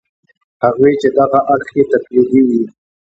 هغوی 0.63 0.93
چې 1.01 1.07
دغه 1.19 1.39
اړخ 1.53 1.69
یې 1.77 1.83
تقلیدي 1.91 2.41
وي. 2.47 2.63